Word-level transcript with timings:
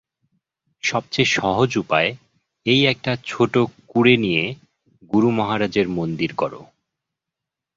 সবচেয়ে 0.83 1.33
সহজ 1.35 1.69
উপায় 1.77 2.09
এই 2.65 2.81
একটা 2.85 3.11
ছোট 3.25 3.53
কুঁড়ে 3.87 4.15
নিয়ে 4.17 4.43
গুরু-মহারাজের 5.11 5.87
মন্দির 5.89 6.31
কর। 6.35 6.53